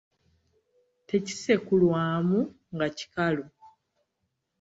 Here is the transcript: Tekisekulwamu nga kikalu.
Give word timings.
Tekisekulwamu 1.07 2.39
nga 2.73 2.87
kikalu. 2.97 3.45